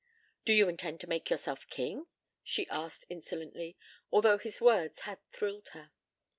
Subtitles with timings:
[0.45, 2.07] "Do you intend to make yourself king?"
[2.43, 3.77] she asked insolently,
[4.11, 5.91] although his words had thrilled her.